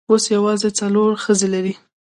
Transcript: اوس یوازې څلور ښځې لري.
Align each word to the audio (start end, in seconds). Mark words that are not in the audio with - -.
اوس 0.09 0.23
یوازې 0.35 0.69
څلور 0.79 1.09
ښځې 1.23 1.47
لري. 1.53 1.73